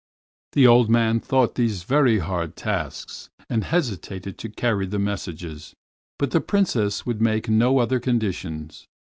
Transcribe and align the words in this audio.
The 0.53 0.65
old 0.65 0.89
man 0.89 1.19
thought 1.19 1.53
these 1.53 1.83
very 1.83 2.17
hard 2.17 2.55
tasks 2.55 3.29
and 3.47 3.63
hesitated 3.65 4.39
to 4.39 4.49
carry 4.49 4.87
the 4.87 4.97
messages, 4.97 5.75
but 6.17 6.31
the 6.31 6.41
Princess 6.41 7.05
would 7.05 7.21
make 7.21 7.49
no 7.49 7.77
other 7.77 7.99
conditions. 7.99 8.87